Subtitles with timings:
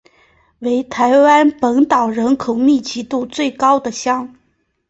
[0.61, 4.35] 为台湾本岛人口密度最高的乡。